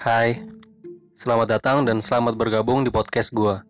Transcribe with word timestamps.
Hai, 0.00 0.40
selamat 1.12 1.60
datang 1.60 1.84
dan 1.84 2.00
selamat 2.00 2.32
bergabung 2.32 2.80
di 2.80 2.88
podcast 2.88 3.36
gua. 3.36 3.68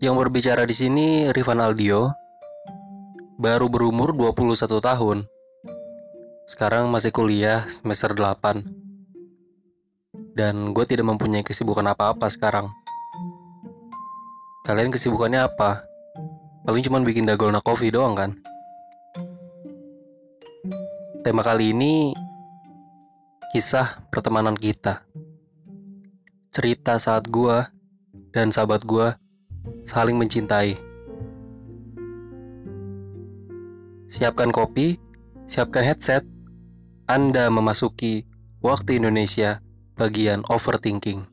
Yang 0.00 0.14
berbicara 0.16 0.64
di 0.64 0.72
sini 0.72 1.28
Rifan 1.36 1.60
Aldio, 1.60 2.08
baru 3.36 3.68
berumur 3.68 4.16
21 4.16 4.80
tahun. 4.80 5.28
Sekarang 6.48 6.88
masih 6.88 7.12
kuliah 7.12 7.68
semester 7.68 8.16
8. 8.16 8.64
Dan 10.32 10.72
gue 10.72 10.84
tidak 10.88 11.12
mempunyai 11.12 11.44
kesibukan 11.44 11.84
apa-apa 11.84 12.32
sekarang. 12.32 12.72
Kalian 14.64 14.96
kesibukannya 14.96 15.44
apa? 15.44 15.84
Paling 16.64 16.80
cuma 16.88 17.04
bikin 17.04 17.28
dalgona 17.28 17.60
coffee 17.60 17.92
doang 17.92 18.16
kan? 18.16 18.32
Tema 21.20 21.44
kali 21.44 21.76
ini 21.76 22.16
kisah 23.50 24.06
pertemanan 24.14 24.54
kita. 24.54 25.02
Cerita 26.54 27.02
saat 27.02 27.26
gua 27.26 27.74
dan 28.30 28.54
sahabat 28.54 28.86
gua 28.86 29.18
saling 29.90 30.14
mencintai. 30.14 30.78
Siapkan 34.06 34.54
kopi, 34.54 35.02
siapkan 35.50 35.82
headset. 35.82 36.22
Anda 37.10 37.50
memasuki 37.50 38.22
waktu 38.62 39.02
Indonesia 39.02 39.58
bagian 39.98 40.46
overthinking. 40.46 41.26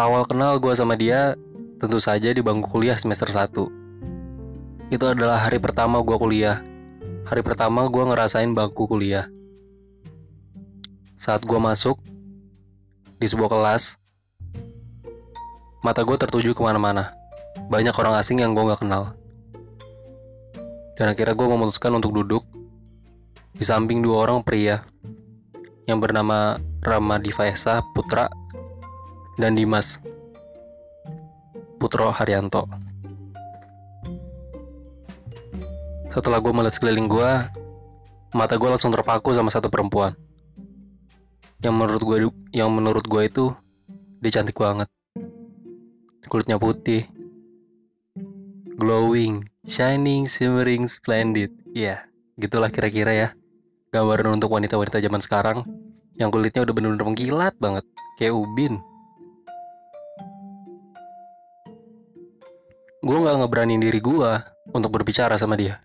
Awal 0.00 0.24
kenal 0.24 0.56
gua 0.64 0.72
sama 0.72 0.96
dia 0.96 1.36
tentu 1.76 2.00
saja 2.00 2.32
di 2.32 2.40
bangku 2.40 2.72
kuliah 2.72 2.96
semester 2.96 3.28
1. 3.28 4.88
Itu 4.88 5.04
adalah 5.04 5.44
hari 5.44 5.60
pertama 5.60 6.00
gua 6.00 6.16
kuliah 6.16 6.64
hari 7.30 7.46
pertama 7.46 7.86
gue 7.86 8.02
ngerasain 8.02 8.50
bangku 8.50 8.90
kuliah. 8.90 9.30
Saat 11.14 11.46
gue 11.46 11.62
masuk 11.62 12.02
di 13.22 13.26
sebuah 13.30 13.46
kelas, 13.46 13.94
mata 15.78 16.02
gue 16.02 16.18
tertuju 16.18 16.58
ke 16.58 16.62
mana-mana. 16.66 17.14
Banyak 17.70 17.94
orang 17.94 18.18
asing 18.18 18.42
yang 18.42 18.50
gue 18.50 18.66
gak 18.66 18.82
kenal. 18.82 19.14
Dan 20.98 21.14
akhirnya 21.14 21.38
gue 21.38 21.46
memutuskan 21.46 21.94
untuk 21.94 22.18
duduk 22.18 22.42
di 23.54 23.62
samping 23.62 24.02
dua 24.02 24.26
orang 24.26 24.42
pria 24.42 24.82
yang 25.86 26.02
bernama 26.02 26.58
Rama 26.82 27.22
Divaesa 27.22 27.78
Putra 27.94 28.26
dan 29.38 29.54
Dimas 29.54 30.02
Putro 31.78 32.10
Haryanto. 32.10 32.89
Setelah 36.10 36.42
gue 36.42 36.50
melihat 36.50 36.74
sekeliling 36.74 37.06
gue, 37.06 37.30
mata 38.34 38.58
gue 38.58 38.66
langsung 38.66 38.90
terpaku 38.90 39.30
sama 39.30 39.46
satu 39.46 39.70
perempuan. 39.70 40.18
Yang 41.62 41.74
menurut 41.78 42.02
gue 42.02 42.18
yang 42.50 42.66
menurut 42.74 43.06
gue 43.06 43.22
itu 43.30 43.54
dia 44.18 44.34
cantik 44.34 44.58
banget. 44.58 44.90
Kulitnya 46.26 46.58
putih, 46.58 47.06
glowing, 48.74 49.46
shining, 49.62 50.26
shimmering, 50.26 50.90
splendid. 50.90 51.54
Iya, 51.78 52.02
gitulah 52.42 52.74
kira-kira 52.74 53.14
ya. 53.14 53.28
Gambaran 53.94 54.34
untuk 54.34 54.50
wanita-wanita 54.50 54.98
zaman 54.98 55.22
sekarang 55.22 55.62
yang 56.18 56.34
kulitnya 56.34 56.66
udah 56.66 56.74
bener-bener 56.74 57.06
mengkilat 57.06 57.54
banget, 57.62 57.86
kayak 58.18 58.34
ubin. 58.34 58.82
Gue 62.98 63.14
nggak 63.14 63.46
ngeberaniin 63.46 63.78
diri 63.78 64.02
gue 64.02 64.30
untuk 64.74 64.90
berbicara 64.90 65.38
sama 65.38 65.54
dia 65.54 65.78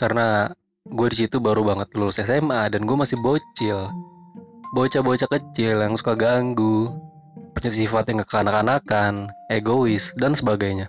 karena 0.00 0.48
gue 0.88 1.06
di 1.12 1.28
situ 1.28 1.36
baru 1.36 1.60
banget 1.60 1.92
lulus 1.92 2.16
SMA 2.16 2.72
dan 2.72 2.88
gue 2.88 2.96
masih 2.96 3.20
bocil. 3.20 3.92
Bocah-bocah 4.72 5.28
kecil 5.28 5.84
yang 5.84 5.92
suka 6.00 6.16
ganggu 6.16 6.88
punya 7.52 7.68
sifat 7.68 8.08
yang 8.08 8.24
kekanak-kanakan 8.24 9.28
egois 9.52 10.08
dan 10.16 10.32
sebagainya. 10.32 10.88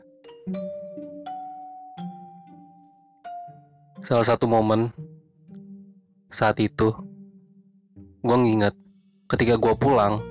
Salah 4.08 4.24
satu 4.24 4.48
momen 4.48 4.96
saat 6.32 6.56
itu 6.64 6.96
gue 8.24 8.38
nginget 8.40 8.72
ketika 9.28 9.60
gue 9.60 9.76
pulang. 9.76 10.24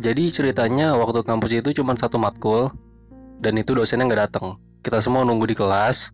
Jadi 0.00 0.32
ceritanya 0.32 0.96
waktu 0.96 1.20
kampus 1.20 1.52
itu 1.52 1.76
cuma 1.76 1.92
satu 2.00 2.16
matkul 2.16 2.72
dan 3.44 3.60
itu 3.60 3.76
dosennya 3.76 4.08
nggak 4.08 4.22
datang 4.30 4.56
kita 4.84 5.00
semua 5.00 5.24
nunggu 5.24 5.48
di 5.48 5.56
kelas 5.56 6.12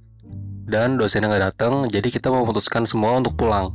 dan 0.70 0.94
dosennya 0.94 1.26
nggak 1.34 1.44
datang, 1.50 1.90
jadi 1.90 2.06
kita 2.06 2.30
memutuskan 2.30 2.86
semua 2.86 3.18
untuk 3.18 3.34
pulang. 3.34 3.74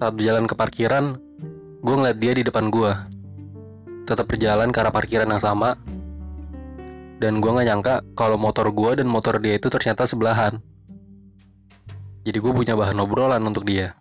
Saat 0.00 0.16
berjalan 0.16 0.48
ke 0.48 0.56
parkiran, 0.56 1.20
gue 1.84 1.94
ngeliat 1.94 2.16
dia 2.16 2.32
di 2.32 2.40
depan 2.40 2.72
gue. 2.72 2.90
Tetap 4.08 4.24
berjalan 4.24 4.72
ke 4.72 4.80
arah 4.80 4.90
parkiran 4.90 5.28
yang 5.28 5.38
sama, 5.38 5.76
dan 7.20 7.44
gue 7.44 7.50
nggak 7.52 7.68
nyangka 7.68 7.94
kalau 8.16 8.40
motor 8.40 8.72
gue 8.72 9.04
dan 9.04 9.06
motor 9.06 9.36
dia 9.36 9.60
itu 9.60 9.68
ternyata 9.68 10.08
sebelahan. 10.08 10.58
Jadi 12.24 12.38
gue 12.40 12.52
punya 12.56 12.72
bahan 12.72 12.98
obrolan 13.04 13.44
untuk 13.44 13.68
dia. 13.68 13.92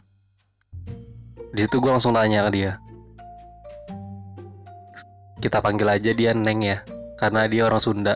Di 1.52 1.68
situ 1.68 1.84
gue 1.84 1.92
langsung 1.92 2.16
tanya 2.16 2.48
ke 2.48 2.52
dia. 2.56 2.72
Kita 5.44 5.60
panggil 5.60 5.92
aja 5.92 6.12
dia 6.16 6.32
Neng 6.32 6.64
ya, 6.64 6.88
karena 7.20 7.52
dia 7.52 7.68
orang 7.68 7.84
Sunda. 7.84 8.16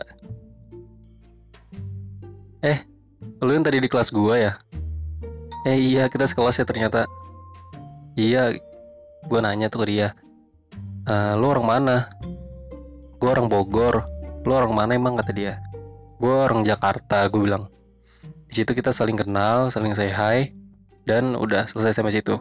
Eh, 2.64 2.88
lu 3.44 3.52
yang 3.52 3.64
tadi 3.64 3.82
di 3.82 3.88
kelas 3.90 4.08
gua 4.08 4.34
ya? 4.40 4.52
Eh 5.68 5.76
iya, 5.76 6.08
kita 6.08 6.24
sekelas 6.24 6.56
ya 6.56 6.64
ternyata. 6.64 7.04
Iya, 8.16 8.56
gua 9.28 9.44
nanya 9.44 9.68
tuh 9.68 9.84
ke 9.84 9.86
dia. 9.92 10.08
E, 11.04 11.14
lu 11.36 11.52
orang 11.52 11.66
mana? 11.66 11.96
Gua 13.20 13.36
orang 13.36 13.52
Bogor. 13.52 14.08
Lu 14.46 14.56
orang 14.56 14.72
mana 14.72 14.96
emang 14.96 15.20
kata 15.20 15.32
dia? 15.36 15.60
Gua 16.16 16.48
orang 16.48 16.64
Jakarta, 16.64 17.28
gue 17.28 17.40
bilang. 17.44 17.68
Di 18.48 18.62
situ 18.62 18.72
kita 18.72 18.94
saling 18.94 19.18
kenal, 19.20 19.68
saling 19.68 19.92
say 19.92 20.08
hi, 20.08 20.54
dan 21.04 21.36
udah 21.36 21.68
selesai 21.68 21.98
sampai 21.98 22.14
situ. 22.14 22.40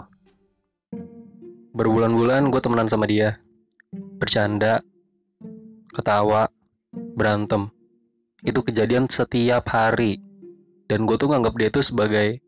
Berbulan-bulan 1.76 2.54
gue 2.54 2.62
temenan 2.64 2.88
sama 2.88 3.04
dia. 3.04 3.36
Bercanda, 4.16 4.80
ketawa, 5.92 6.48
berantem 7.20 7.75
itu 8.46 8.60
kejadian 8.62 9.10
setiap 9.10 9.66
hari. 9.74 10.22
Dan 10.86 11.10
gue 11.10 11.18
tuh 11.18 11.34
nganggap 11.34 11.54
dia 11.58 11.70
tuh 11.74 11.82
sebagai 11.82 12.40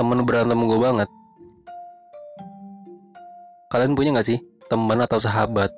temen 0.00 0.24
berantem 0.24 0.56
gue 0.56 0.78
banget. 0.80 1.08
Kalian 3.68 3.92
punya 3.92 4.16
gak 4.16 4.28
sih 4.32 4.40
teman 4.72 5.04
atau 5.04 5.20
sahabat 5.20 5.68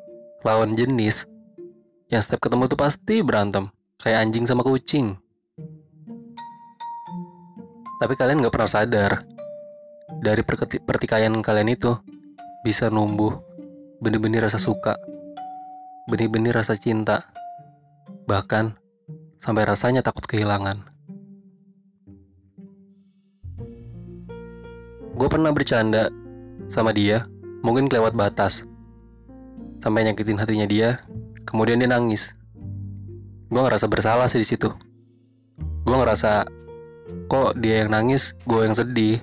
lawan 0.46 0.78
jenis 0.78 1.26
yang 2.06 2.22
setiap 2.22 2.46
ketemu 2.46 2.70
tuh 2.70 2.78
pasti 2.78 3.18
berantem 3.20 3.66
kayak 3.98 4.30
anjing 4.30 4.46
sama 4.46 4.62
kucing? 4.62 5.18
Tapi 7.98 8.14
kalian 8.14 8.46
gak 8.46 8.54
pernah 8.54 8.70
sadar 8.70 9.12
dari 10.22 10.46
pertikaian 10.86 11.34
kalian 11.42 11.70
itu 11.74 11.98
bisa 12.62 12.86
numbuh 12.90 13.40
benih-benih 14.00 14.48
rasa 14.48 14.56
suka 14.56 14.96
benih-benih 16.08 16.50
rasa 16.50 16.74
cinta 16.74 17.30
bahkan 18.26 18.79
sampai 19.40 19.64
rasanya 19.64 20.04
takut 20.04 20.24
kehilangan. 20.28 20.84
Gue 25.16 25.28
pernah 25.28 25.52
bercanda 25.52 26.08
sama 26.72 26.96
dia, 26.96 27.28
mungkin 27.60 27.92
kelewat 27.92 28.16
batas. 28.16 28.64
Sampai 29.84 30.04
nyakitin 30.08 30.40
hatinya 30.40 30.64
dia, 30.64 31.04
kemudian 31.44 31.80
dia 31.80 31.88
nangis. 31.88 32.32
Gue 33.52 33.60
ngerasa 33.60 33.84
bersalah 33.84 34.32
sih 34.32 34.40
di 34.40 34.48
situ. 34.48 34.72
Gue 35.84 35.96
ngerasa 35.96 36.48
kok 37.28 37.56
dia 37.60 37.84
yang 37.84 37.92
nangis, 37.92 38.32
gue 38.48 38.64
yang 38.64 38.76
sedih. 38.76 39.20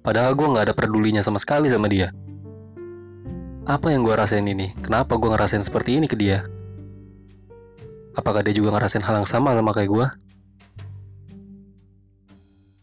Padahal 0.00 0.36
gue 0.36 0.44
nggak 0.44 0.72
ada 0.72 0.74
pedulinya 0.76 1.20
sama 1.24 1.40
sekali 1.40 1.72
sama 1.72 1.88
dia. 1.88 2.12
Apa 3.68 3.92
yang 3.92 4.04
gue 4.04 4.16
rasain 4.16 4.44
ini? 4.44 4.72
Kenapa 4.80 5.16
gue 5.20 5.28
ngerasain 5.28 5.64
seperti 5.64 6.00
ini 6.00 6.08
ke 6.08 6.16
dia? 6.16 6.44
Apakah 8.18 8.42
dia 8.42 8.50
juga 8.50 8.74
ngerasain 8.74 9.04
hal 9.06 9.22
yang 9.22 9.28
sama 9.30 9.54
sama 9.54 9.70
kayak 9.70 9.90
gue? 9.90 10.06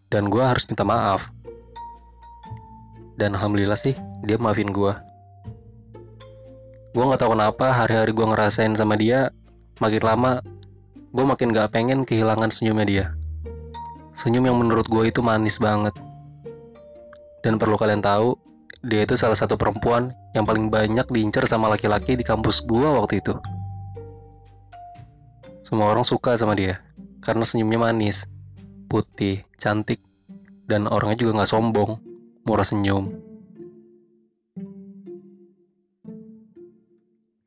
Dan 0.07 0.31
gue 0.31 0.39
harus 0.39 0.63
minta 0.71 0.87
maaf. 0.87 1.27
Dan 3.19 3.35
alhamdulillah 3.35 3.75
sih, 3.75 3.97
dia 4.23 4.39
maafin 4.39 4.71
gue. 4.71 4.93
Gue 6.95 7.03
gak 7.03 7.19
tahu 7.19 7.35
kenapa 7.35 7.75
hari-hari 7.75 8.15
gue 8.15 8.25
ngerasain 8.25 8.73
sama 8.79 8.95
dia, 8.95 9.29
makin 9.83 10.01
lama 10.01 10.33
gue 11.11 11.25
makin 11.25 11.49
gak 11.49 11.73
pengen 11.73 12.05
kehilangan 12.05 12.53
senyumnya 12.53 12.85
dia. 12.85 13.05
Senyum 14.17 14.49
yang 14.49 14.57
menurut 14.57 14.85
gue 14.85 15.09
itu 15.09 15.21
manis 15.21 15.57
banget. 15.57 15.93
Dan 17.41 17.61
perlu 17.61 17.77
kalian 17.77 18.01
tahu, 18.01 18.37
dia 18.85 19.05
itu 19.05 19.17
salah 19.17 19.37
satu 19.37 19.57
perempuan 19.57 20.13
yang 20.33 20.45
paling 20.45 20.69
banyak 20.69 21.05
diincar 21.09 21.45
sama 21.49 21.69
laki-laki 21.73 22.17
di 22.17 22.25
kampus 22.25 22.61
gue 22.65 22.85
waktu 22.85 23.21
itu. 23.21 23.33
Semua 25.67 25.91
orang 25.91 26.07
suka 26.07 26.39
sama 26.39 26.55
dia 26.55 26.79
karena 27.19 27.43
senyumnya 27.43 27.91
manis, 27.91 28.23
putih, 28.87 29.43
cantik, 29.59 29.99
dan 30.63 30.87
orangnya 30.87 31.27
juga 31.27 31.43
nggak 31.43 31.51
sombong, 31.51 31.99
murah 32.47 32.63
senyum. 32.63 33.11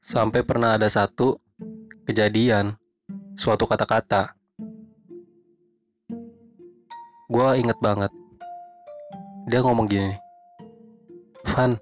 Sampai 0.05 0.45
pernah 0.45 0.77
ada 0.77 0.85
satu 0.93 1.41
kejadian, 2.05 2.77
suatu 3.41 3.65
kata-kata. 3.65 4.37
Gue 7.25 7.49
inget 7.57 7.81
banget. 7.81 8.13
Dia 9.49 9.65
ngomong 9.65 9.89
gini, 9.89 10.13
Van, 11.49 11.81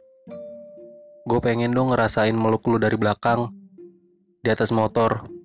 gue 1.27 1.41
pengen 1.43 1.75
dong 1.75 1.91
ngerasain 1.91 2.39
meluk 2.39 2.63
lu 2.71 2.79
dari 2.79 2.95
belakang 2.95 3.51
di 4.39 4.55
atas 4.55 4.71
motor. 4.71 5.38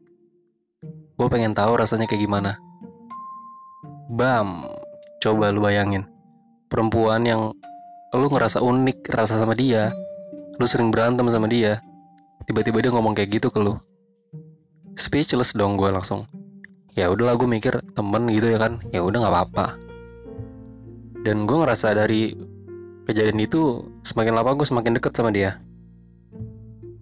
Gue 1.24 1.32
pengen 1.32 1.56
tahu 1.56 1.80
rasanya 1.80 2.04
kayak 2.04 2.28
gimana. 2.28 2.60
Bam, 4.12 4.68
coba 5.24 5.56
lu 5.56 5.64
bayangin. 5.64 6.04
Perempuan 6.68 7.24
yang 7.24 7.56
lu 8.12 8.28
ngerasa 8.28 8.60
unik 8.60 9.08
rasa 9.08 9.40
sama 9.40 9.56
dia, 9.56 9.96
lu 10.60 10.68
sering 10.68 10.92
berantem 10.92 11.24
sama 11.32 11.48
dia, 11.48 11.80
tiba-tiba 12.44 12.84
dia 12.84 12.92
ngomong 12.92 13.16
kayak 13.16 13.40
gitu 13.40 13.48
ke 13.48 13.56
lu. 13.56 13.80
Speechless 15.00 15.56
dong 15.56 15.80
gue 15.80 15.88
langsung. 15.96 16.28
Ya 16.92 17.08
udahlah 17.08 17.40
gue 17.40 17.48
mikir 17.48 17.72
temen 17.96 18.28
gitu 18.28 18.52
ya 18.52 18.60
kan, 18.60 18.84
ya 18.92 19.00
udah 19.00 19.24
nggak 19.24 19.32
apa-apa. 19.32 19.80
Dan 21.24 21.48
gue 21.48 21.56
ngerasa 21.56 21.96
dari 21.96 22.36
kejadian 23.08 23.40
itu 23.40 23.80
semakin 24.04 24.36
lama 24.36 24.60
gue 24.60 24.68
semakin 24.68 25.00
deket 25.00 25.16
sama 25.16 25.32
dia. 25.32 25.56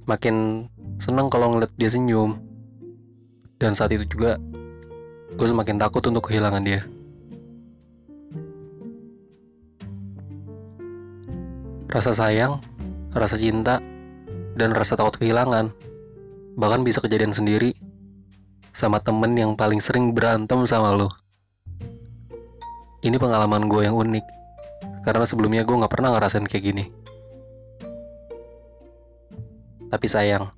Makin 0.06 0.70
seneng 1.02 1.26
kalau 1.34 1.58
ngeliat 1.58 1.74
dia 1.74 1.90
senyum. 1.90 2.51
Dan 3.62 3.78
saat 3.78 3.94
itu 3.94 4.10
juga 4.10 4.42
gue 5.38 5.48
semakin 5.48 5.78
takut 5.78 6.02
untuk 6.10 6.34
kehilangan 6.34 6.66
dia. 6.66 6.82
Rasa 11.86 12.18
sayang, 12.18 12.58
rasa 13.14 13.38
cinta, 13.38 13.78
dan 14.58 14.74
rasa 14.74 14.98
takut 14.98 15.22
kehilangan. 15.22 15.70
Bahkan 16.58 16.82
bisa 16.82 17.06
kejadian 17.06 17.38
sendiri 17.38 17.78
sama 18.74 18.98
temen 18.98 19.38
yang 19.38 19.54
paling 19.54 19.78
sering 19.78 20.10
berantem 20.10 20.66
sama 20.66 20.98
lo. 20.98 21.14
Ini 23.06 23.22
pengalaman 23.22 23.70
gue 23.70 23.86
yang 23.86 23.94
unik, 23.94 24.26
karena 25.06 25.26
sebelumnya 25.30 25.62
gue 25.62 25.78
gak 25.78 25.94
pernah 25.94 26.18
ngerasain 26.18 26.50
kayak 26.50 26.66
gini. 26.66 26.86
Tapi 29.92 30.08
sayang, 30.08 30.50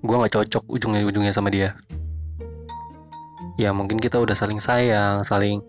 gue 0.00 0.16
gak 0.16 0.32
cocok 0.32 0.64
ujungnya-ujungnya 0.68 1.32
sama 1.32 1.52
dia. 1.52 1.76
Ya 3.60 3.76
mungkin 3.76 4.00
kita 4.00 4.16
udah 4.16 4.32
saling 4.32 4.56
sayang, 4.56 5.20
saling 5.20 5.60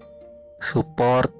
support, 0.63 1.31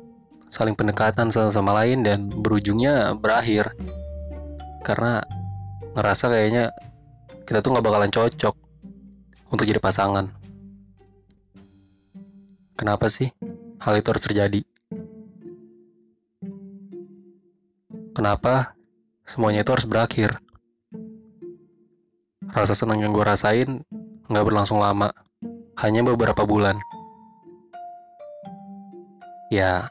saling 0.51 0.75
pendekatan 0.75 1.31
satu 1.31 1.55
sama 1.55 1.71
lain 1.79 2.03
dan 2.03 2.27
berujungnya 2.27 3.15
berakhir 3.15 3.71
karena 4.83 5.23
ngerasa 5.95 6.27
kayaknya 6.27 6.75
kita 7.47 7.63
tuh 7.63 7.71
nggak 7.71 7.85
bakalan 7.88 8.11
cocok 8.11 8.55
untuk 9.47 9.63
jadi 9.63 9.79
pasangan. 9.79 10.27
Kenapa 12.75 13.07
sih 13.07 13.31
hal 13.79 13.93
itu 13.95 14.07
harus 14.11 14.23
terjadi? 14.25 14.61
Kenapa 18.11 18.75
semuanya 19.23 19.63
itu 19.63 19.71
harus 19.71 19.88
berakhir? 19.88 20.35
Rasa 22.51 22.75
senang 22.75 23.00
yang 23.00 23.15
gue 23.15 23.24
rasain 23.24 23.80
nggak 24.27 24.45
berlangsung 24.48 24.80
lama, 24.80 25.15
hanya 25.80 26.03
beberapa 26.03 26.44
bulan. 26.44 26.75
Ya, 29.48 29.88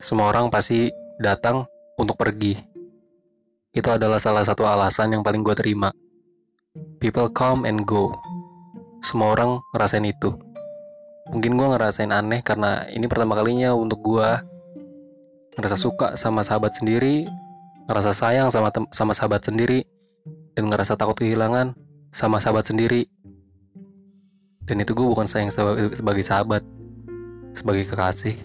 semua 0.00 0.32
orang 0.32 0.48
pasti 0.48 0.88
datang 1.20 1.68
untuk 2.00 2.16
pergi. 2.16 2.56
Itu 3.72 3.92
adalah 3.92 4.16
salah 4.16 4.44
satu 4.48 4.64
alasan 4.64 5.12
yang 5.12 5.22
paling 5.24 5.44
gue 5.44 5.52
terima. 5.52 5.92
People 7.00 7.28
come 7.32 7.68
and 7.68 7.84
go. 7.84 8.16
Semua 9.04 9.36
orang 9.36 9.60
ngerasain 9.76 10.08
itu. 10.08 10.32
Mungkin 11.32 11.56
gue 11.56 11.68
ngerasain 11.68 12.12
aneh 12.12 12.40
karena 12.40 12.88
ini 12.92 13.04
pertama 13.08 13.36
kalinya 13.36 13.72
untuk 13.76 14.00
gue 14.04 14.28
ngerasa 15.56 15.76
suka 15.76 16.16
sama 16.16 16.44
sahabat 16.44 16.76
sendiri, 16.76 17.28
ngerasa 17.88 18.12
sayang 18.12 18.48
sama 18.48 18.72
sama 18.92 19.12
sahabat 19.16 19.44
sendiri, 19.46 19.86
dan 20.54 20.70
ngerasa 20.70 20.94
takut 20.94 21.18
kehilangan 21.18 21.74
sama 22.14 22.38
sahabat 22.38 22.70
sendiri. 22.70 23.10
Dan 24.64 24.80
itu 24.80 24.96
gue 24.96 25.04
bukan 25.04 25.28
sayang 25.28 25.52
sebagai 25.92 26.24
sahabat, 26.24 26.64
sebagai 27.52 27.84
kekasih. 27.90 28.38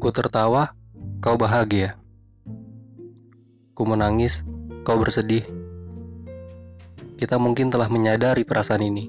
Ku 0.00 0.08
tertawa, 0.10 0.74
kau 1.22 1.38
bahagia. 1.38 1.94
Ku 3.76 3.86
menangis, 3.86 4.42
kau 4.82 4.98
bersedih. 4.98 5.44
Kita 7.16 7.40
mungkin 7.40 7.72
telah 7.72 7.88
menyadari 7.88 8.44
perasaan 8.44 8.84
ini. 8.84 9.08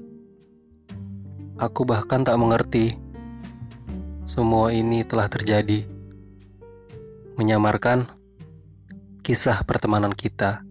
Aku 1.58 1.82
bahkan 1.84 2.22
tak 2.22 2.38
mengerti. 2.40 2.96
Semua 4.24 4.70
ini 4.72 5.02
telah 5.04 5.26
terjadi. 5.28 5.84
Menyamarkan 7.36 8.17
kisah 9.28 9.60
pertemanan 9.68 10.16
kita 10.16 10.64